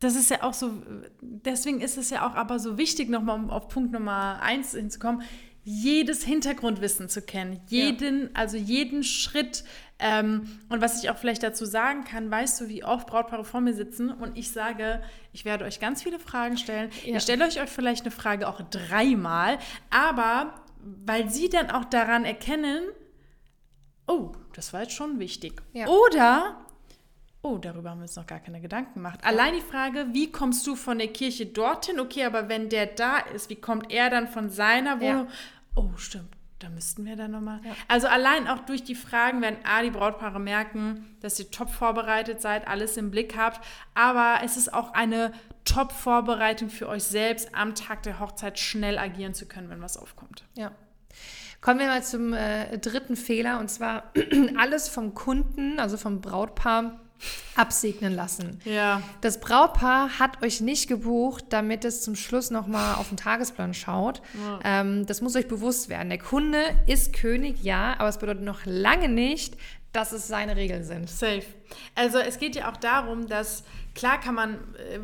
das 0.00 0.14
ist 0.14 0.30
ja 0.30 0.42
auch 0.42 0.54
so, 0.54 0.70
deswegen 1.20 1.80
ist 1.80 1.98
es 1.98 2.10
ja 2.10 2.28
auch 2.28 2.34
aber 2.34 2.58
so 2.58 2.78
wichtig, 2.78 3.08
nochmal 3.08 3.36
um 3.36 3.50
auf 3.50 3.68
Punkt 3.68 3.92
Nummer 3.92 4.40
eins 4.42 4.72
hinzukommen, 4.72 5.22
jedes 5.64 6.24
Hintergrundwissen 6.24 7.08
zu 7.08 7.20
kennen, 7.20 7.60
jeden, 7.66 8.22
ja. 8.22 8.28
also 8.34 8.56
jeden 8.56 9.02
Schritt. 9.02 9.64
Ähm, 9.98 10.60
und 10.68 10.80
was 10.80 11.02
ich 11.02 11.10
auch 11.10 11.18
vielleicht 11.18 11.42
dazu 11.42 11.66
sagen 11.66 12.04
kann, 12.04 12.30
weißt 12.30 12.60
du, 12.60 12.68
wie 12.68 12.84
oft 12.84 13.08
Brautpaare 13.08 13.44
vor 13.44 13.60
mir 13.60 13.74
sitzen 13.74 14.10
und 14.10 14.38
ich 14.38 14.52
sage, 14.52 15.02
ich 15.32 15.44
werde 15.44 15.64
euch 15.64 15.80
ganz 15.80 16.02
viele 16.02 16.18
Fragen 16.18 16.56
stellen. 16.56 16.90
Ja. 17.04 17.16
Ich 17.16 17.22
stelle 17.22 17.44
euch 17.44 17.58
vielleicht 17.66 18.02
eine 18.02 18.12
Frage 18.12 18.48
auch 18.48 18.62
dreimal, 18.70 19.58
aber 19.90 20.54
weil 20.80 21.28
sie 21.28 21.48
dann 21.48 21.70
auch 21.70 21.84
daran 21.84 22.24
erkennen, 22.24 22.84
oh, 24.06 24.32
das 24.54 24.72
war 24.72 24.82
jetzt 24.82 24.94
schon 24.94 25.18
wichtig. 25.18 25.60
Ja. 25.74 25.88
Oder 25.88 26.64
Oh, 27.42 27.56
darüber 27.58 27.90
haben 27.90 27.98
wir 27.98 28.02
uns 28.02 28.16
noch 28.16 28.26
gar 28.26 28.40
keine 28.40 28.60
Gedanken 28.60 28.94
gemacht. 28.94 29.20
Allein 29.22 29.54
die 29.54 29.60
Frage, 29.60 30.08
wie 30.12 30.32
kommst 30.32 30.66
du 30.66 30.74
von 30.74 30.98
der 30.98 31.08
Kirche 31.08 31.46
dorthin? 31.46 32.00
Okay, 32.00 32.24
aber 32.24 32.48
wenn 32.48 32.68
der 32.68 32.86
da 32.86 33.18
ist, 33.18 33.48
wie 33.48 33.56
kommt 33.56 33.92
er 33.92 34.10
dann 34.10 34.26
von 34.26 34.50
seiner 34.50 35.00
Wohnung? 35.00 35.26
Ja. 35.26 35.32
Oh, 35.76 35.90
stimmt. 35.96 36.34
Da 36.58 36.68
müssten 36.70 37.04
wir 37.04 37.14
dann 37.14 37.30
nochmal. 37.30 37.60
Ja. 37.64 37.70
Also 37.86 38.08
allein 38.08 38.48
auch 38.48 38.58
durch 38.58 38.82
die 38.82 38.96
Fragen 38.96 39.40
werden 39.42 39.58
A, 39.62 39.80
die 39.82 39.90
Brautpaare 39.90 40.40
merken, 40.40 41.16
dass 41.20 41.38
ihr 41.38 41.52
top 41.52 41.70
vorbereitet 41.70 42.42
seid, 42.42 42.66
alles 42.66 42.96
im 42.96 43.12
Blick 43.12 43.36
habt. 43.36 43.64
Aber 43.94 44.40
es 44.44 44.56
ist 44.56 44.74
auch 44.74 44.92
eine 44.92 45.32
Top-Vorbereitung 45.64 46.68
für 46.68 46.88
euch 46.88 47.04
selbst, 47.04 47.54
am 47.54 47.76
Tag 47.76 48.02
der 48.02 48.18
Hochzeit 48.18 48.58
schnell 48.58 48.98
agieren 48.98 49.34
zu 49.34 49.46
können, 49.46 49.70
wenn 49.70 49.80
was 49.80 49.96
aufkommt. 49.96 50.44
Ja. 50.56 50.72
Kommen 51.60 51.78
wir 51.78 51.86
mal 51.86 52.02
zum 52.02 52.32
äh, 52.32 52.78
dritten 52.78 53.14
Fehler 53.14 53.60
und 53.60 53.68
zwar 53.68 54.12
alles 54.56 54.88
vom 54.88 55.14
Kunden, 55.14 55.78
also 55.78 55.96
vom 55.96 56.20
Brautpaar 56.20 56.98
absegnen 57.56 58.14
lassen. 58.14 58.60
Ja. 58.64 59.02
Das 59.20 59.40
Brautpaar 59.40 60.18
hat 60.18 60.42
euch 60.42 60.60
nicht 60.60 60.88
gebucht, 60.88 61.44
damit 61.50 61.84
es 61.84 62.02
zum 62.02 62.14
Schluss 62.14 62.50
nochmal 62.50 62.94
auf 62.96 63.08
den 63.08 63.16
Tagesplan 63.16 63.74
schaut. 63.74 64.22
Ja. 64.34 64.60
Ähm, 64.64 65.06
das 65.06 65.20
muss 65.20 65.34
euch 65.36 65.48
bewusst 65.48 65.88
werden. 65.88 66.08
Der 66.08 66.18
Kunde 66.18 66.62
ist 66.86 67.12
König, 67.12 67.62
ja, 67.62 67.94
aber 67.98 68.08
es 68.08 68.18
bedeutet 68.18 68.44
noch 68.44 68.60
lange 68.64 69.08
nicht, 69.08 69.56
dass 69.92 70.12
es 70.12 70.28
seine 70.28 70.54
Regeln 70.54 70.84
sind. 70.84 71.08
Safe. 71.08 71.42
Also 71.94 72.18
es 72.18 72.38
geht 72.38 72.54
ja 72.56 72.70
auch 72.70 72.76
darum, 72.76 73.26
dass 73.26 73.64
klar 73.94 74.20
kann 74.20 74.34
man, 74.34 74.54
äh, 74.76 75.00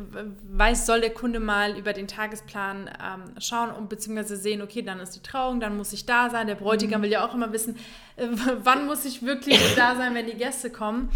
weiß, 0.49 0.85
soll 0.85 1.01
der 1.01 1.09
Kunde 1.09 1.39
mal 1.39 1.77
über 1.77 1.91
den 1.91 2.07
Tagesplan 2.07 2.89
ähm, 3.03 3.33
schauen 3.39 3.71
und 3.71 3.89
beziehungsweise 3.89 4.37
sehen, 4.37 4.61
okay, 4.61 4.83
dann 4.83 4.99
ist 4.99 5.15
die 5.15 5.21
Trauung, 5.21 5.59
dann 5.59 5.75
muss 5.75 5.91
ich 5.91 6.05
da 6.05 6.29
sein. 6.29 6.47
Der 6.47 6.55
Bräutigam 6.55 7.01
mhm. 7.01 7.05
will 7.05 7.11
ja 7.11 7.27
auch 7.27 7.33
immer 7.33 7.51
wissen, 7.51 7.77
äh, 8.15 8.27
wann 8.63 8.85
muss 8.85 9.05
ich 9.05 9.23
wirklich 9.23 9.59
da 9.75 9.95
sein, 9.95 10.13
wenn 10.13 10.27
die 10.27 10.35
Gäste 10.35 10.69
kommen. 10.69 11.09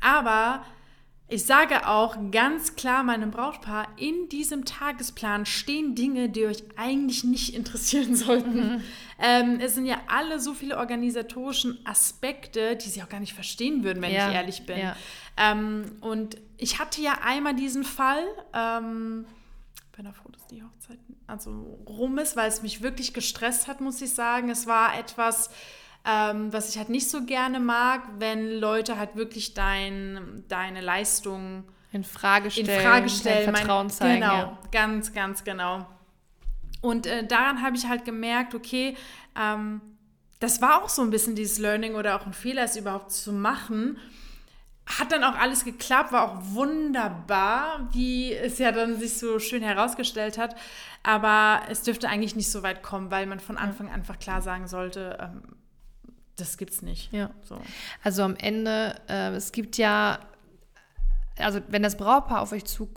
Aber 0.00 0.64
ich 1.30 1.44
sage 1.44 1.86
auch 1.86 2.16
ganz 2.30 2.74
klar 2.74 3.02
meinem 3.02 3.30
Brautpaar, 3.30 3.86
in 3.98 4.30
diesem 4.30 4.64
Tagesplan 4.64 5.44
stehen 5.44 5.94
Dinge, 5.94 6.30
die 6.30 6.46
euch 6.46 6.64
eigentlich 6.76 7.22
nicht 7.22 7.54
interessieren 7.54 8.16
sollten. 8.16 8.76
Mhm. 8.76 8.84
Ähm, 9.18 9.60
es 9.60 9.74
sind 9.74 9.84
ja 9.84 9.98
alle 10.06 10.40
so 10.40 10.54
viele 10.54 10.78
organisatorische 10.78 11.76
Aspekte, 11.84 12.76
die 12.76 12.88
sie 12.88 13.02
auch 13.02 13.10
gar 13.10 13.20
nicht 13.20 13.34
verstehen 13.34 13.84
würden, 13.84 14.02
wenn 14.02 14.12
ja. 14.12 14.28
ich 14.28 14.34
ehrlich 14.34 14.64
bin. 14.64 14.78
Ja. 14.78 14.96
Ähm, 15.36 15.96
und 16.00 16.38
ich 16.56 16.78
hatte 16.78 17.02
ja 17.02 17.18
einmal 17.22 17.54
diesen 17.54 17.84
Fall, 17.84 18.24
ähm, 18.54 19.26
bin 19.94 20.06
auch 20.06 20.14
froh, 20.14 20.30
dass 20.32 20.46
die 20.46 20.62
Hochzeit 20.62 20.98
also 21.26 21.78
rum 21.86 22.16
ist, 22.16 22.36
weil 22.36 22.48
es 22.48 22.62
mich 22.62 22.80
wirklich 22.80 23.12
gestresst 23.12 23.68
hat, 23.68 23.82
muss 23.82 24.00
ich 24.00 24.14
sagen. 24.14 24.48
Es 24.48 24.66
war 24.66 24.98
etwas 24.98 25.50
ähm, 26.04 26.52
was 26.52 26.70
ich 26.70 26.78
halt 26.78 26.88
nicht 26.88 27.08
so 27.08 27.24
gerne 27.24 27.60
mag, 27.60 28.02
wenn 28.18 28.58
Leute 28.58 28.98
halt 28.98 29.16
wirklich 29.16 29.54
dein, 29.54 30.44
deine 30.48 30.80
Leistung 30.80 31.64
in 31.92 32.04
Frage 32.04 32.50
stellen, 32.50 32.68
in 32.68 32.80
Frage 32.82 33.08
stellen 33.08 33.54
Vertrauen 33.54 33.86
mein, 33.86 33.90
zeigen. 33.90 34.20
Genau, 34.20 34.34
ja. 34.34 34.58
ganz, 34.70 35.12
ganz 35.12 35.44
genau. 35.44 35.86
Und 36.80 37.06
äh, 37.06 37.26
daran 37.26 37.62
habe 37.62 37.76
ich 37.76 37.86
halt 37.86 38.04
gemerkt, 38.04 38.54
okay, 38.54 38.96
ähm, 39.36 39.80
das 40.40 40.62
war 40.62 40.82
auch 40.82 40.88
so 40.88 41.02
ein 41.02 41.10
bisschen 41.10 41.34
dieses 41.34 41.58
Learning 41.58 41.94
oder 41.94 42.16
auch 42.16 42.26
ein 42.26 42.32
Fehler, 42.32 42.64
es 42.64 42.76
überhaupt 42.76 43.10
zu 43.10 43.32
machen. 43.32 43.98
Hat 44.86 45.12
dann 45.12 45.24
auch 45.24 45.34
alles 45.34 45.64
geklappt, 45.64 46.12
war 46.12 46.30
auch 46.30 46.38
wunderbar, 46.54 47.88
wie 47.92 48.32
es 48.32 48.58
ja 48.58 48.72
dann 48.72 48.98
sich 48.98 49.18
so 49.18 49.38
schön 49.38 49.62
herausgestellt 49.62 50.38
hat. 50.38 50.54
Aber 51.02 51.62
es 51.68 51.82
dürfte 51.82 52.08
eigentlich 52.08 52.36
nicht 52.36 52.50
so 52.50 52.62
weit 52.62 52.82
kommen, 52.82 53.10
weil 53.10 53.26
man 53.26 53.40
von 53.40 53.58
Anfang 53.58 53.88
an 53.88 53.94
einfach 53.94 54.18
klar 54.18 54.40
sagen 54.40 54.68
sollte, 54.68 55.18
ähm, 55.20 55.42
das 56.40 56.56
gibt's 56.56 56.82
nicht. 56.82 57.12
Ja. 57.12 57.30
So. 57.44 57.60
Also 58.02 58.22
am 58.22 58.36
Ende, 58.36 58.94
äh, 59.08 59.30
es 59.34 59.52
gibt 59.52 59.76
ja 59.76 60.20
also 61.40 61.60
wenn 61.68 61.82
das 61.82 61.96
Brautpaar 61.96 62.40
auf 62.40 62.52
euch 62.52 62.64
zu, 62.64 62.88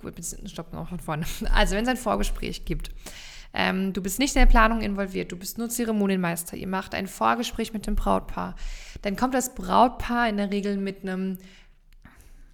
stopp 0.46 0.74
noch 0.74 0.90
von 0.90 1.00
vorne, 1.00 1.26
also 1.54 1.76
wenn 1.76 1.84
es 1.84 1.90
ein 1.90 1.98
Vorgespräch 1.98 2.66
gibt, 2.66 2.92
ähm, 3.54 3.94
du 3.94 4.02
bist 4.02 4.20
nicht 4.20 4.36
in 4.36 4.42
der 4.42 4.46
Planung 4.46 4.82
involviert, 4.82 5.32
du 5.32 5.38
bist 5.38 5.58
nur 5.58 5.70
Zeremonienmeister, 5.70 6.56
ihr 6.56 6.68
macht 6.68 6.96
ein 6.96 7.08
Vorgespräch 7.08 7.74
mit 7.74 7.86
dem 7.86 7.96
Brautpaar, 7.96 8.56
dann 9.02 9.16
kommt 9.16 9.34
das 9.34 9.56
Brautpaar 9.56 10.30
in 10.30 10.38
der 10.38 10.52
Regel 10.52 10.78
mit 10.78 11.04
einem 11.04 11.38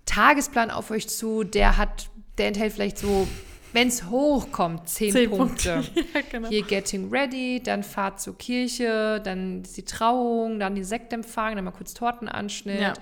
Tagesplan 0.05 0.71
auf 0.71 0.89
euch 0.89 1.07
zu, 1.07 1.43
der 1.43 1.77
hat, 1.77 2.09
der 2.37 2.47
enthält 2.47 2.73
vielleicht 2.73 2.97
so, 2.97 3.27
wenn 3.73 3.87
es 3.87 4.05
hochkommt, 4.05 4.87
zehn, 4.89 5.11
zehn 5.11 5.29
Punkte. 5.29 5.83
Punkte. 5.83 6.05
Ja, 6.13 6.21
genau. 6.29 6.49
Hier 6.49 6.63
Getting 6.63 7.09
Ready, 7.09 7.61
dann 7.63 7.83
Fahrt 7.83 8.19
zur 8.19 8.37
Kirche, 8.37 9.21
dann 9.23 9.63
die 9.63 9.83
Trauung, 9.83 10.59
dann 10.59 10.75
die 10.75 10.83
Sektempfang, 10.83 11.55
dann 11.55 11.65
mal 11.65 11.71
kurz 11.71 11.93
Tortenanschnitt, 11.93 12.81
ja. 12.81 12.93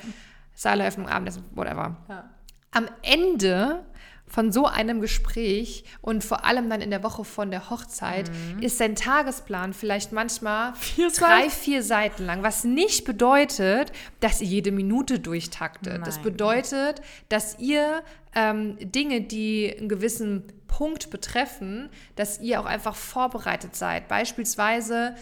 Saaleröffnung, 0.53 1.07
Abendessen, 1.07 1.43
whatever. 1.53 1.97
Ja. 2.09 2.29
Am 2.71 2.89
Ende 3.01 3.85
von 4.27 4.51
so 4.51 4.65
einem 4.65 5.01
Gespräch 5.01 5.83
und 6.01 6.23
vor 6.23 6.45
allem 6.45 6.69
dann 6.69 6.81
in 6.81 6.89
der 6.89 7.03
Woche 7.03 7.23
von 7.23 7.51
der 7.51 7.69
Hochzeit 7.69 8.29
mhm. 8.29 8.61
ist 8.61 8.77
sein 8.77 8.95
Tagesplan 8.95 9.73
vielleicht 9.73 10.11
manchmal 10.11 10.73
vier 10.75 11.11
drei, 11.11 11.49
vier 11.49 11.83
Seiten 11.83 12.25
lang, 12.25 12.43
was 12.43 12.63
nicht 12.63 13.05
bedeutet, 13.05 13.91
dass 14.19 14.41
ihr 14.41 14.47
jede 14.47 14.71
Minute 14.71 15.19
durchtaktet. 15.19 15.93
Nein. 15.93 16.03
Das 16.03 16.19
bedeutet, 16.19 17.01
dass 17.29 17.59
ihr 17.59 18.03
ähm, 18.33 18.77
Dinge, 18.79 19.21
die 19.21 19.73
einen 19.77 19.89
gewissen 19.89 20.43
Punkt 20.67 21.11
betreffen, 21.11 21.89
dass 22.15 22.41
ihr 22.41 22.59
auch 22.59 22.65
einfach 22.65 22.95
vorbereitet 22.95 23.75
seid. 23.75 24.07
Beispielsweise 24.07 25.15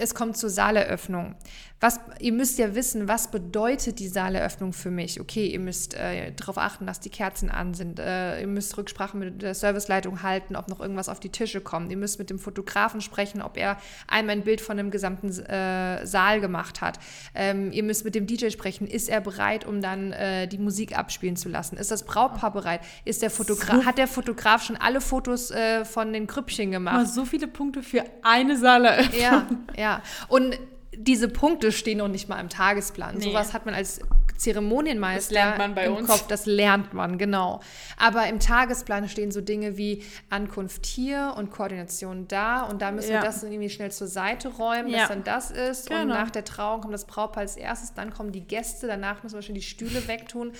es 0.00 0.14
kommt 0.14 0.36
zur 0.38 0.48
Saaleröffnung. 0.48 1.36
Was, 1.82 1.98
ihr 2.20 2.32
müsst 2.32 2.58
ja 2.58 2.74
wissen, 2.74 3.08
was 3.08 3.30
bedeutet 3.30 4.00
die 4.00 4.08
Saaleröffnung 4.08 4.74
für 4.74 4.90
mich? 4.90 5.18
Okay, 5.18 5.46
ihr 5.46 5.60
müsst 5.60 5.94
äh, 5.94 6.30
darauf 6.32 6.58
achten, 6.58 6.86
dass 6.86 7.00
die 7.00 7.08
Kerzen 7.08 7.48
an 7.48 7.72
sind. 7.72 7.98
Äh, 7.98 8.42
ihr 8.42 8.46
müsst 8.46 8.76
Rücksprache 8.76 9.16
mit 9.16 9.40
der 9.40 9.54
Serviceleitung 9.54 10.22
halten, 10.22 10.56
ob 10.56 10.68
noch 10.68 10.80
irgendwas 10.80 11.08
auf 11.08 11.20
die 11.20 11.30
Tische 11.30 11.62
kommt. 11.62 11.90
Ihr 11.90 11.96
müsst 11.96 12.18
mit 12.18 12.28
dem 12.28 12.38
Fotografen 12.38 13.00
sprechen, 13.00 13.40
ob 13.40 13.56
er 13.56 13.78
einmal 14.06 14.36
ein 14.36 14.42
Bild 14.42 14.60
von 14.60 14.76
dem 14.76 14.90
gesamten 14.90 15.30
äh, 15.30 16.06
Saal 16.06 16.42
gemacht 16.42 16.82
hat. 16.82 16.98
Ähm, 17.34 17.72
ihr 17.72 17.82
müsst 17.82 18.04
mit 18.04 18.14
dem 18.14 18.26
DJ 18.26 18.50
sprechen. 18.50 18.86
Ist 18.86 19.08
er 19.08 19.22
bereit, 19.22 19.66
um 19.66 19.80
dann 19.80 20.12
äh, 20.12 20.46
die 20.48 20.58
Musik 20.58 20.98
abspielen 20.98 21.36
zu 21.36 21.48
lassen? 21.48 21.78
Ist 21.78 21.90
das 21.90 22.04
Brautpaar 22.04 22.52
bereit? 22.52 22.82
Ist 23.06 23.22
der 23.22 23.30
Fotograf, 23.30 23.76
so. 23.76 23.86
hat 23.86 23.96
der 23.96 24.08
Fotograf 24.08 24.62
schon 24.62 24.76
alle 24.76 25.00
Fotos 25.00 25.50
äh, 25.50 25.86
von 25.86 26.12
den 26.12 26.26
Krüppchen 26.26 26.72
gemacht? 26.72 26.96
Mal 26.96 27.06
so 27.06 27.24
viele 27.24 27.48
Punkte 27.48 27.82
für 27.82 28.04
eine 28.22 28.58
Saaleröffnung. 28.58 29.18
Ja, 29.18 29.46
ja. 29.78 30.02
Und 30.28 30.58
diese 31.02 31.28
Punkte 31.28 31.72
stehen 31.72 31.98
noch 31.98 32.08
nicht 32.08 32.28
mal 32.28 32.40
im 32.40 32.48
Tagesplan. 32.48 33.16
Nee. 33.16 33.24
Sowas 33.24 33.52
hat 33.52 33.66
man 33.66 33.74
als 33.74 34.00
Zeremonienmeister 34.36 35.34
das 35.34 35.44
lernt 35.44 35.58
man 35.58 35.74
bei 35.74 35.84
im 35.86 35.96
uns. 35.96 36.08
Kopf, 36.08 36.26
das 36.26 36.46
lernt 36.46 36.94
man, 36.94 37.18
genau. 37.18 37.60
Aber 37.96 38.26
im 38.26 38.40
Tagesplan 38.40 39.08
stehen 39.08 39.30
so 39.30 39.40
Dinge 39.40 39.76
wie 39.76 40.02
Ankunft 40.30 40.86
hier 40.86 41.34
und 41.36 41.50
Koordination 41.50 42.26
da 42.26 42.62
und 42.62 42.80
da 42.80 42.90
müssen 42.90 43.12
ja. 43.12 43.20
wir 43.20 43.26
das 43.26 43.42
irgendwie 43.42 43.70
schnell 43.70 43.92
zur 43.92 44.06
Seite 44.06 44.48
räumen, 44.48 44.88
ja. 44.88 45.00
dass 45.00 45.08
dann 45.08 45.24
das 45.24 45.50
ist 45.50 45.88
genau. 45.88 46.02
und 46.02 46.08
nach 46.08 46.30
der 46.30 46.44
Trauung 46.44 46.80
kommt 46.80 46.94
das 46.94 47.04
Brautpaar 47.04 47.42
als 47.42 47.56
erstes, 47.56 47.92
dann 47.94 48.12
kommen 48.12 48.32
die 48.32 48.46
Gäste, 48.46 48.86
danach 48.86 49.22
müssen 49.22 49.34
wir 49.34 49.42
schon 49.42 49.54
die 49.54 49.62
Stühle 49.62 50.08
wegtun. 50.08 50.52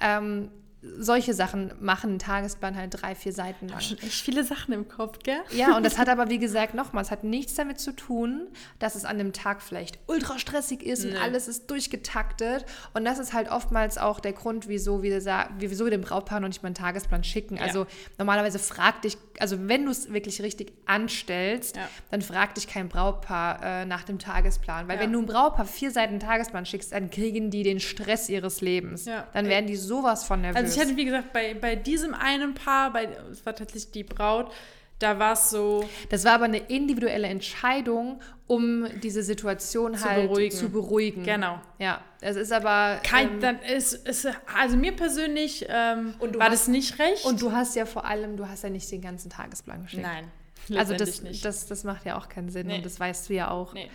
Ähm, 0.00 0.50
solche 0.82 1.34
Sachen 1.34 1.72
machen 1.80 2.10
einen 2.10 2.18
Tagesplan 2.18 2.76
halt 2.76 3.02
drei, 3.02 3.14
vier 3.14 3.32
Seiten 3.32 3.68
lang. 3.68 3.80
Schon 3.80 3.98
echt 3.98 4.22
viele 4.22 4.44
Sachen 4.44 4.72
im 4.72 4.88
Kopf, 4.88 5.18
gell? 5.22 5.38
Ja, 5.52 5.76
und 5.76 5.84
das 5.84 5.98
hat 5.98 6.08
aber, 6.10 6.28
wie 6.28 6.38
gesagt, 6.38 6.74
nochmal, 6.74 7.02
es 7.02 7.10
hat 7.10 7.24
nichts 7.24 7.54
damit 7.54 7.80
zu 7.80 7.92
tun, 7.92 8.48
dass 8.78 8.94
es 8.94 9.04
an 9.04 9.18
dem 9.18 9.32
Tag 9.32 9.62
vielleicht 9.62 9.98
ultra 10.06 10.38
stressig 10.38 10.82
ist 10.82 11.04
nee. 11.04 11.10
und 11.10 11.16
alles 11.16 11.48
ist 11.48 11.70
durchgetaktet. 11.70 12.66
Und 12.94 13.04
das 13.04 13.18
ist 13.18 13.32
halt 13.32 13.50
oftmals 13.50 13.98
auch 13.98 14.20
der 14.20 14.32
Grund, 14.32 14.68
wieso 14.68 15.02
wir, 15.02 15.20
wieso 15.58 15.84
wir 15.84 15.90
dem 15.90 16.02
Brautpaar 16.02 16.40
noch 16.40 16.48
nicht 16.48 16.62
mal 16.62 16.68
einen 16.68 16.74
Tagesplan 16.74 17.24
schicken. 17.24 17.56
Ja. 17.56 17.62
Also 17.62 17.86
normalerweise 18.18 18.58
frag 18.58 19.02
dich, 19.02 19.16
also 19.40 19.68
wenn 19.68 19.84
du 19.84 19.90
es 19.90 20.12
wirklich 20.12 20.42
richtig 20.42 20.72
anstellst, 20.84 21.76
ja. 21.76 21.88
dann 22.10 22.22
frag 22.22 22.54
dich 22.54 22.68
kein 22.68 22.88
Brautpaar 22.88 23.62
äh, 23.62 23.86
nach 23.86 24.04
dem 24.04 24.18
Tagesplan. 24.18 24.88
Weil 24.88 24.96
ja. 24.96 25.02
wenn 25.02 25.12
du 25.12 25.20
ein 25.20 25.26
Brautpaar 25.26 25.66
vier 25.66 25.90
Seiten 25.90 26.20
Tagesplan 26.20 26.66
schickst, 26.66 26.92
dann 26.92 27.10
kriegen 27.10 27.50
die 27.50 27.62
den 27.62 27.80
Stress 27.80 28.28
ihres 28.28 28.60
Lebens. 28.60 29.04
Dann 29.04 29.46
werden 29.46 29.66
die 29.66 29.76
sowas 29.76 30.24
von 30.24 30.42
nervös. 30.42 30.56
Also 30.56 30.65
ich 30.74 30.78
hatte, 30.78 30.96
wie 30.96 31.04
gesagt, 31.04 31.32
bei, 31.32 31.54
bei 31.54 31.76
diesem 31.76 32.14
einen 32.14 32.54
Paar, 32.54 32.92
bei, 32.92 33.08
es 33.30 33.44
war 33.44 33.54
tatsächlich 33.54 33.92
die 33.92 34.04
Braut, 34.04 34.52
da 34.98 35.18
war 35.18 35.34
es 35.34 35.50
so. 35.50 35.86
Das 36.08 36.24
war 36.24 36.32
aber 36.32 36.46
eine 36.46 36.56
individuelle 36.56 37.28
Entscheidung, 37.28 38.20
um 38.46 38.86
diese 39.02 39.22
Situation 39.22 39.94
zu 39.94 40.04
halt 40.04 40.28
beruhigen. 40.28 40.56
zu 40.56 40.70
beruhigen. 40.70 41.22
Genau. 41.22 41.60
Ja, 41.78 42.00
es 42.20 42.36
ist 42.36 42.52
aber. 42.52 43.00
Kein, 43.02 43.34
ähm, 43.34 43.40
dann 43.40 43.60
ist, 43.60 43.92
ist, 44.08 44.26
also 44.58 44.76
mir 44.76 44.92
persönlich 44.92 45.66
ähm, 45.68 46.14
war 46.18 46.46
hast, 46.46 46.52
das 46.52 46.68
nicht 46.68 46.98
recht. 46.98 47.26
Und 47.26 47.42
du 47.42 47.52
hast 47.52 47.76
ja 47.76 47.84
vor 47.84 48.06
allem, 48.06 48.36
du 48.36 48.48
hast 48.48 48.64
ja 48.64 48.70
nicht 48.70 48.90
den 48.90 49.02
ganzen 49.02 49.28
Tagesplan 49.28 49.82
geschickt. 49.82 50.02
Nein. 50.02 50.30
Also 50.74 50.94
das, 50.94 51.22
nicht. 51.22 51.44
Das, 51.44 51.66
das 51.66 51.84
macht 51.84 52.06
ja 52.06 52.18
auch 52.18 52.28
keinen 52.28 52.48
Sinn 52.48 52.68
nee. 52.68 52.76
und 52.76 52.86
das 52.86 52.98
weißt 52.98 53.28
du 53.28 53.34
ja 53.34 53.50
auch. 53.50 53.74
Nee. 53.74 53.90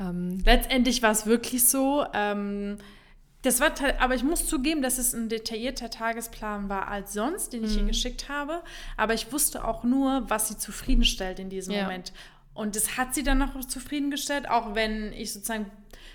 Ähm, 0.00 0.42
letztendlich 0.44 1.02
war 1.02 1.10
es 1.10 1.26
wirklich 1.26 1.68
so. 1.68 2.06
Ähm, 2.14 2.78
das 3.42 3.60
war, 3.60 3.72
aber 4.00 4.14
ich 4.14 4.24
muss 4.24 4.46
zugeben, 4.46 4.82
dass 4.82 4.98
es 4.98 5.14
ein 5.14 5.28
detaillierter 5.28 5.90
Tagesplan 5.90 6.68
war 6.68 6.88
als 6.88 7.12
sonst, 7.12 7.52
den 7.52 7.64
ich 7.64 7.74
mhm. 7.74 7.80
ihr 7.80 7.86
geschickt 7.88 8.28
habe. 8.28 8.62
Aber 8.96 9.14
ich 9.14 9.32
wusste 9.32 9.64
auch 9.64 9.84
nur, 9.84 10.28
was 10.28 10.48
sie 10.48 10.58
zufriedenstellt 10.58 11.38
in 11.38 11.48
diesem 11.48 11.74
ja. 11.74 11.82
Moment. 11.82 12.12
Und 12.54 12.74
das 12.74 12.96
hat 12.96 13.14
sie 13.14 13.22
dann 13.22 13.38
noch 13.38 13.54
zufriedengestellt, 13.64 14.50
auch 14.50 14.74
wenn 14.74 15.12
ich 15.12 15.32
sozusagen 15.32 15.70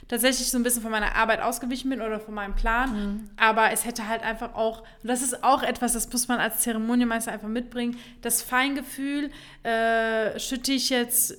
tatsächlich 0.09 0.51
so 0.51 0.57
ein 0.57 0.63
bisschen 0.63 0.81
von 0.81 0.91
meiner 0.91 1.15
Arbeit 1.15 1.41
ausgewichen 1.41 1.89
bin 1.89 2.01
oder 2.01 2.19
von 2.19 2.33
meinem 2.33 2.55
Plan. 2.55 2.91
Mhm. 2.91 3.29
Aber 3.37 3.71
es 3.71 3.85
hätte 3.85 4.09
halt 4.09 4.21
einfach 4.21 4.53
auch, 4.53 4.79
und 4.79 5.07
das 5.07 5.21
ist 5.21 5.45
auch 5.45 5.63
etwas, 5.63 5.93
das 5.93 6.11
muss 6.11 6.27
man 6.27 6.39
als 6.39 6.59
Zeremonienmeister 6.59 7.31
einfach 7.31 7.47
mitbringen, 7.47 7.97
das 8.21 8.41
Feingefühl, 8.41 9.31
äh, 9.63 10.37
schütte 10.39 10.73
ich 10.73 10.89
jetzt 10.89 11.37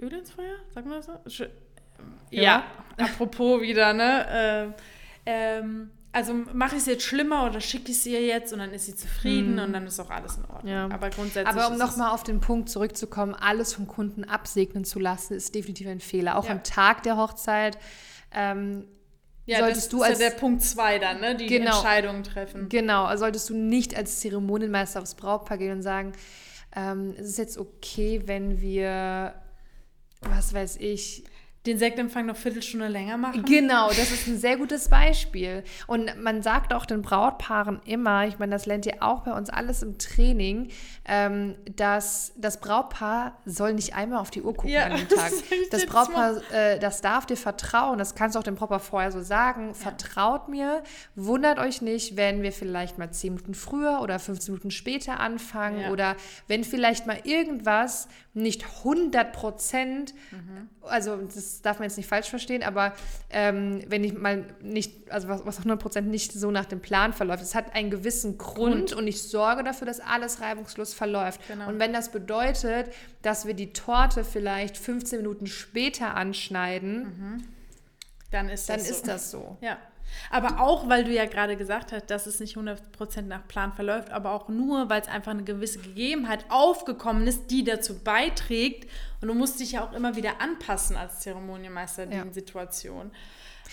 Öl 0.00 0.12
ins 0.12 0.30
Feuer? 0.30 0.56
Sagen 0.72 0.90
wir 0.90 1.02
so? 1.02 1.12
Schü 1.26 1.46
ja. 2.30 2.42
ja. 2.42 2.64
apropos 3.04 3.62
wieder, 3.62 3.92
ne? 3.92 4.72
Äh, 4.76 4.82
ähm, 5.26 5.90
also 6.12 6.32
mache 6.54 6.76
ich 6.76 6.80
es 6.80 6.86
jetzt 6.86 7.04
schlimmer 7.04 7.44
oder 7.44 7.60
schicke 7.60 7.90
ich 7.90 7.98
es 7.98 8.06
ihr 8.06 8.22
jetzt 8.22 8.50
und 8.52 8.60
dann 8.60 8.72
ist 8.72 8.86
sie 8.86 8.96
zufrieden 8.96 9.56
mhm. 9.56 9.58
und 9.64 9.72
dann 9.74 9.86
ist 9.86 10.00
auch 10.00 10.08
alles 10.08 10.38
in 10.38 10.44
Ordnung. 10.46 10.72
Ja. 10.72 10.88
Aber 10.90 11.10
grundsätzlich. 11.10 11.46
Aber 11.46 11.68
um 11.70 11.76
nochmal 11.76 12.12
auf 12.12 12.22
den 12.22 12.40
Punkt 12.40 12.70
zurückzukommen, 12.70 13.34
alles 13.34 13.74
vom 13.74 13.86
Kunden 13.86 14.24
absegnen 14.24 14.86
zu 14.86 14.98
lassen, 14.98 15.34
ist 15.34 15.54
definitiv 15.54 15.86
ein 15.88 16.00
Fehler. 16.00 16.38
Auch 16.38 16.46
ja. 16.46 16.52
am 16.52 16.62
Tag 16.62 17.02
der 17.02 17.18
Hochzeit. 17.18 17.76
Ähm, 18.32 18.86
ja, 19.44 19.58
solltest 19.58 19.82
das 19.82 19.88
du 19.90 19.98
ist 19.98 20.04
als, 20.04 20.20
ja 20.20 20.30
der 20.30 20.36
Punkt 20.36 20.62
zwei 20.62 20.98
dann, 20.98 21.20
ne? 21.20 21.36
Die 21.36 21.46
genau, 21.46 21.76
Entscheidungen 21.76 22.22
treffen. 22.22 22.70
Genau, 22.70 23.14
solltest 23.16 23.50
du 23.50 23.54
nicht 23.54 23.94
als 23.94 24.20
Zeremonienmeister 24.20 25.02
aufs 25.02 25.16
Brautpaar 25.16 25.58
gehen 25.58 25.72
und 25.72 25.82
sagen, 25.82 26.12
ähm, 26.74 27.14
es 27.18 27.28
ist 27.28 27.38
jetzt 27.38 27.58
okay, 27.58 28.22
wenn 28.24 28.60
wir, 28.62 29.34
was 30.22 30.54
weiß 30.54 30.78
ich, 30.78 31.24
den 31.66 31.78
Sektempfang 31.78 32.26
noch 32.26 32.36
Viertelstunde 32.36 32.88
länger 32.88 33.16
machen. 33.16 33.44
Genau, 33.44 33.88
das 33.88 34.10
ist 34.10 34.26
ein 34.26 34.38
sehr 34.38 34.56
gutes 34.56 34.88
Beispiel. 34.88 35.64
Und 35.86 36.22
man 36.22 36.42
sagt 36.42 36.72
auch 36.72 36.86
den 36.86 37.02
Brautpaaren 37.02 37.80
immer, 37.84 38.26
ich 38.26 38.38
meine, 38.38 38.52
das 38.52 38.66
lernt 38.66 38.86
ihr 38.86 39.02
auch 39.02 39.20
bei 39.20 39.32
uns 39.32 39.50
alles 39.50 39.82
im 39.82 39.98
Training, 39.98 40.68
ähm, 41.04 41.56
dass 41.74 42.32
das 42.36 42.60
Brautpaar 42.60 43.38
soll 43.44 43.74
nicht 43.74 43.94
einmal 43.94 44.20
auf 44.20 44.30
die 44.30 44.42
Uhr 44.42 44.54
gucken 44.54 44.70
ja, 44.70 44.84
an 44.84 44.96
dem 44.96 45.08
Tag. 45.08 45.30
Das, 45.70 45.70
das 45.70 45.86
Brautpaar, 45.86 46.36
äh, 46.52 46.78
das 46.78 47.00
darf 47.00 47.26
dir 47.26 47.36
vertrauen, 47.36 47.98
das 47.98 48.14
kannst 48.14 48.34
du 48.34 48.40
auch 48.40 48.44
dem 48.44 48.54
Brautpaar 48.54 48.80
vorher 48.80 49.10
so 49.12 49.22
sagen. 49.22 49.68
Ja. 49.68 49.74
Vertraut 49.74 50.48
mir, 50.48 50.82
wundert 51.14 51.58
euch 51.58 51.82
nicht, 51.82 52.16
wenn 52.16 52.42
wir 52.42 52.52
vielleicht 52.52 52.98
mal 52.98 53.10
zehn 53.10 53.34
Minuten 53.34 53.54
früher 53.54 54.00
oder 54.02 54.18
15 54.18 54.54
Minuten 54.54 54.70
später 54.70 55.20
anfangen 55.20 55.80
ja. 55.80 55.90
oder 55.90 56.16
wenn 56.48 56.64
vielleicht 56.64 57.06
mal 57.06 57.18
irgendwas 57.24 58.08
nicht 58.36 58.64
100 58.84 59.32
Prozent, 59.32 60.14
mhm. 60.30 60.68
also 60.82 61.16
das 61.16 61.62
darf 61.62 61.78
man 61.78 61.88
jetzt 61.88 61.96
nicht 61.96 62.08
falsch 62.08 62.28
verstehen, 62.28 62.62
aber 62.62 62.92
ähm, 63.30 63.82
wenn 63.88 64.04
ich 64.04 64.12
mal 64.12 64.44
nicht, 64.60 65.10
also 65.10 65.28
was, 65.28 65.46
was 65.46 65.58
100 65.58 65.80
Prozent 65.80 66.08
nicht 66.08 66.32
so 66.32 66.50
nach 66.50 66.66
dem 66.66 66.80
Plan 66.80 67.12
verläuft, 67.12 67.42
es 67.42 67.54
hat 67.54 67.74
einen 67.74 67.90
gewissen 67.90 68.36
Grund, 68.36 68.90
Grund 68.90 68.92
und 68.92 69.08
ich 69.08 69.22
sorge 69.22 69.64
dafür, 69.64 69.86
dass 69.86 70.00
alles 70.00 70.40
reibungslos 70.40 70.92
verläuft. 70.92 71.40
Genau. 71.48 71.68
Und 71.68 71.78
wenn 71.78 71.92
das 71.92 72.10
bedeutet, 72.10 72.92
dass 73.22 73.46
wir 73.46 73.54
die 73.54 73.72
Torte 73.72 74.22
vielleicht 74.22 74.76
15 74.76 75.18
Minuten 75.20 75.46
später 75.46 76.14
anschneiden, 76.14 77.04
mhm. 77.04 77.44
dann 78.30 78.48
ist 78.50 78.68
das 78.68 78.76
dann 78.76 78.86
so. 78.86 78.92
Ist 78.92 79.08
das 79.08 79.30
so. 79.30 79.56
Ja. 79.62 79.78
Aber 80.30 80.60
auch, 80.60 80.88
weil 80.88 81.04
du 81.04 81.12
ja 81.12 81.26
gerade 81.26 81.56
gesagt 81.56 81.92
hast, 81.92 82.06
dass 82.06 82.26
es 82.26 82.40
nicht 82.40 82.56
100% 82.56 83.22
nach 83.22 83.46
Plan 83.46 83.72
verläuft, 83.72 84.10
aber 84.10 84.32
auch 84.32 84.48
nur, 84.48 84.88
weil 84.88 85.00
es 85.00 85.08
einfach 85.08 85.32
eine 85.32 85.44
gewisse 85.44 85.78
Gegebenheit 85.78 86.44
aufgekommen 86.48 87.26
ist, 87.26 87.50
die 87.50 87.64
dazu 87.64 87.98
beiträgt. 87.98 88.90
Und 89.20 89.28
du 89.28 89.34
musst 89.34 89.60
dich 89.60 89.72
ja 89.72 89.84
auch 89.84 89.92
immer 89.92 90.16
wieder 90.16 90.40
anpassen 90.40 90.96
als 90.96 91.20
Zeremonienmeister 91.20 92.04
in 92.04 92.12
ja. 92.12 92.24
den 92.24 92.32
Situationen. 92.32 93.10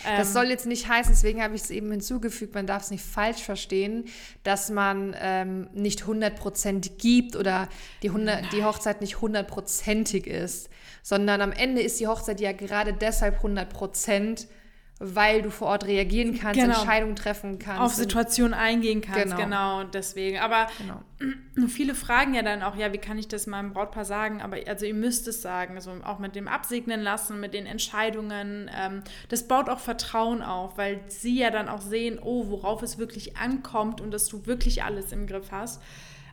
Das 0.03 0.29
ähm, 0.29 0.33
soll 0.33 0.45
jetzt 0.45 0.65
nicht 0.65 0.87
heißen, 0.87 1.13
deswegen 1.13 1.41
habe 1.41 1.55
ich 1.55 1.61
es 1.61 1.69
eben 1.69 1.91
hinzugefügt, 1.91 2.55
man 2.55 2.67
darf 2.67 2.83
es 2.83 2.91
nicht 2.91 3.03
falsch 3.03 3.43
verstehen, 3.43 4.05
dass 4.43 4.69
man 4.69 5.15
ähm, 5.19 5.69
nicht 5.73 6.03
100% 6.03 6.97
gibt 6.97 7.35
oder 7.35 7.69
die, 8.01 8.09
100, 8.09 8.51
die 8.51 8.63
Hochzeit 8.63 9.01
nicht 9.01 9.21
hundertprozentig 9.21 10.27
ist, 10.27 10.69
sondern 11.03 11.41
am 11.41 11.51
Ende 11.51 11.81
ist 11.81 11.99
die 11.99 12.07
Hochzeit 12.07 12.41
ja 12.41 12.51
gerade 12.53 12.93
deshalb 12.93 13.43
100%, 13.43 14.47
weil 14.99 15.41
du 15.41 15.49
vor 15.49 15.67
Ort 15.67 15.85
reagieren 15.85 16.37
kannst, 16.39 16.59
genau. 16.59 16.75
Entscheidungen 16.75 17.15
treffen 17.15 17.59
kannst. 17.59 17.81
Auf 17.81 17.93
Situationen 17.93 18.53
eingehen 18.53 19.01
kannst, 19.01 19.35
genau. 19.35 19.37
genau 19.37 19.83
deswegen. 19.83 20.39
Aber 20.39 20.67
genau. 20.77 21.67
viele 21.67 21.95
fragen 21.95 22.33
ja 22.35 22.41
dann 22.41 22.61
auch, 22.61 22.75
ja, 22.75 22.93
wie 22.93 22.99
kann 22.99 23.17
ich 23.17 23.27
das 23.27 23.47
meinem 23.47 23.73
Brautpaar 23.73 24.05
sagen? 24.05 24.41
Aber 24.41 24.57
also 24.67 24.85
ihr 24.85 24.93
müsst 24.93 25.27
es 25.27 25.41
sagen, 25.41 25.75
also 25.75 25.91
auch 26.03 26.19
mit 26.19 26.35
dem 26.35 26.47
Absegnen 26.47 27.01
lassen, 27.01 27.39
mit 27.39 27.53
den 27.53 27.65
Entscheidungen. 27.65 28.69
Ähm, 28.73 29.03
das 29.29 29.47
baut 29.47 29.67
auch 29.67 29.79
Vertrauen 29.79 30.41
auf, 30.41 30.77
weil 30.77 31.01
sie 31.07 31.39
ja 31.39 31.49
dann 31.49 31.69
auch 31.69 31.81
sehen, 31.81 32.19
oh, 32.21 32.49
worauf 32.49 32.81
es 32.83 32.97
wirklich 32.97 33.35
ankommt 33.35 33.99
und 33.99 34.11
dass 34.11 34.27
du 34.27 34.45
wirklich 34.45 34.83
alles 34.83 35.11
im 35.11 35.27
Griff 35.27 35.51
hast. 35.51 35.81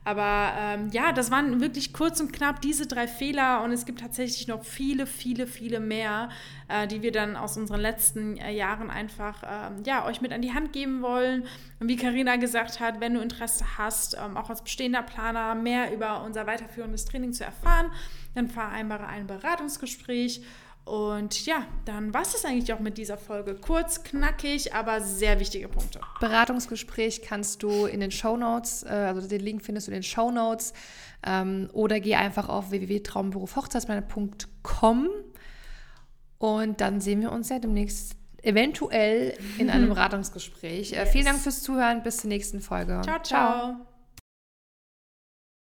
Aber 0.02 0.52
ähm, 0.56 0.88
ja, 0.92 1.12
das 1.12 1.30
waren 1.30 1.60
wirklich 1.60 1.92
kurz 1.92 2.20
und 2.20 2.32
knapp 2.32 2.62
diese 2.62 2.86
drei 2.86 3.06
Fehler 3.06 3.62
und 3.62 3.70
es 3.70 3.84
gibt 3.84 4.00
tatsächlich 4.00 4.48
noch 4.48 4.64
viele, 4.64 5.06
viele, 5.06 5.46
viele 5.46 5.78
mehr, 5.78 6.30
äh, 6.68 6.86
die 6.86 7.02
wir 7.02 7.12
dann 7.12 7.36
aus 7.36 7.58
unseren 7.58 7.80
letzten 7.80 8.38
äh, 8.38 8.50
Jahren 8.50 8.90
einfach 8.90 9.42
ähm, 9.44 9.82
ja, 9.84 10.06
euch 10.06 10.22
mit 10.22 10.32
an 10.32 10.40
die 10.40 10.54
Hand 10.54 10.72
geben 10.72 11.02
wollen. 11.02 11.44
Und 11.80 11.88
wie 11.88 11.96
Karina 11.96 12.36
gesagt 12.36 12.80
hat, 12.80 13.00
wenn 13.00 13.12
du 13.12 13.20
Interesse 13.20 13.64
hast, 13.76 14.16
ähm, 14.16 14.38
auch 14.38 14.48
als 14.48 14.62
bestehender 14.62 15.02
Planer 15.02 15.54
mehr 15.54 15.92
über 15.92 16.24
unser 16.24 16.46
weiterführendes 16.46 17.04
Training 17.04 17.34
zu 17.34 17.44
erfahren, 17.44 17.90
dann 18.34 18.48
vereinbare 18.48 19.06
ein 19.06 19.26
Beratungsgespräch. 19.26 20.42
Und 20.90 21.46
ja, 21.46 21.64
dann 21.84 22.12
war 22.12 22.22
es 22.22 22.32
das 22.32 22.44
eigentlich 22.44 22.72
auch 22.72 22.80
mit 22.80 22.98
dieser 22.98 23.16
Folge. 23.16 23.54
Kurz, 23.54 24.02
knackig, 24.02 24.74
aber 24.74 25.00
sehr 25.00 25.38
wichtige 25.38 25.68
Punkte. 25.68 26.00
Beratungsgespräch 26.18 27.22
kannst 27.22 27.62
du 27.62 27.86
in 27.86 28.00
den 28.00 28.10
Show 28.10 28.36
Notes, 28.36 28.82
äh, 28.82 28.88
also 28.88 29.28
den 29.28 29.40
Link 29.40 29.62
findest 29.62 29.86
du 29.86 29.92
in 29.92 29.98
den 29.98 30.02
Show 30.02 30.32
Notes 30.32 30.72
ähm, 31.24 31.70
oder 31.74 32.00
geh 32.00 32.16
einfach 32.16 32.48
auf 32.48 32.72
www.traumberufhochzeitsplaner.com 32.72 35.08
und 36.38 36.80
dann 36.80 37.00
sehen 37.00 37.20
wir 37.20 37.30
uns 37.30 37.50
ja 37.50 37.60
demnächst 37.60 38.16
eventuell 38.42 39.38
in 39.58 39.70
einem 39.70 39.88
Beratungsgespräch. 39.90 40.90
Yes. 40.90 40.98
Äh, 40.98 41.06
vielen 41.06 41.26
Dank 41.26 41.38
fürs 41.38 41.62
Zuhören. 41.62 42.02
Bis 42.02 42.16
zur 42.16 42.30
nächsten 42.30 42.60
Folge. 42.60 43.00
Ciao, 43.04 43.22
ciao. 43.22 43.22
ciao. 43.22 43.86